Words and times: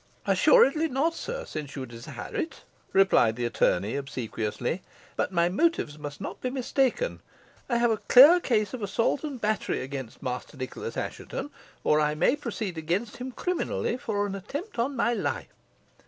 "Assuredly 0.25 0.87
not, 0.87 1.13
sir, 1.13 1.45
since 1.45 1.75
you 1.75 1.85
desire 1.85 2.33
it," 2.35 2.63
replied 2.91 3.35
the 3.35 3.45
attorney, 3.45 3.95
obsequiously. 3.95 4.81
"But 5.15 5.31
my 5.31 5.47
motives 5.47 5.99
must 5.99 6.19
not 6.19 6.41
be 6.41 6.49
mistaken. 6.49 7.21
I 7.69 7.77
have 7.77 7.91
a 7.91 7.97
clear 7.97 8.39
case 8.39 8.73
of 8.73 8.81
assault 8.81 9.23
and 9.23 9.39
battery 9.39 9.79
against 9.83 10.23
Master 10.23 10.57
Nicholas 10.57 10.97
Assheton, 10.97 11.51
or 11.83 11.99
I 12.01 12.15
may 12.15 12.35
proceed 12.35 12.79
against 12.79 13.17
him 13.17 13.31
criminally 13.31 13.95
for 13.95 14.25
an 14.25 14.33
attempt 14.33 14.79
on 14.79 14.95
my 14.95 15.13
life." 15.13 15.53